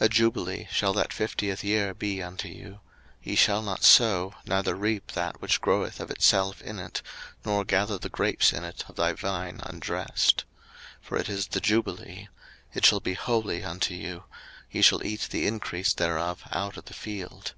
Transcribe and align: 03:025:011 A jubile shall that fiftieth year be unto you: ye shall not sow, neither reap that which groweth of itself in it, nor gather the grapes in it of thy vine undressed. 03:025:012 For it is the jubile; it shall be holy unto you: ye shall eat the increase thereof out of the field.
03:025:011 0.00 0.04
A 0.06 0.08
jubile 0.10 0.68
shall 0.70 0.92
that 0.92 1.12
fiftieth 1.14 1.64
year 1.64 1.94
be 1.94 2.22
unto 2.22 2.46
you: 2.46 2.80
ye 3.22 3.34
shall 3.34 3.62
not 3.62 3.82
sow, 3.82 4.34
neither 4.44 4.74
reap 4.74 5.12
that 5.12 5.40
which 5.40 5.62
groweth 5.62 5.98
of 5.98 6.10
itself 6.10 6.60
in 6.60 6.78
it, 6.78 7.00
nor 7.46 7.64
gather 7.64 7.96
the 7.96 8.10
grapes 8.10 8.52
in 8.52 8.64
it 8.64 8.84
of 8.90 8.96
thy 8.96 9.14
vine 9.14 9.60
undressed. 9.62 10.44
03:025:012 11.04 11.08
For 11.08 11.16
it 11.16 11.28
is 11.30 11.46
the 11.46 11.60
jubile; 11.62 12.28
it 12.74 12.84
shall 12.84 13.00
be 13.00 13.14
holy 13.14 13.64
unto 13.64 13.94
you: 13.94 14.24
ye 14.70 14.82
shall 14.82 15.02
eat 15.02 15.28
the 15.30 15.46
increase 15.46 15.94
thereof 15.94 16.42
out 16.52 16.76
of 16.76 16.84
the 16.84 16.92
field. 16.92 17.54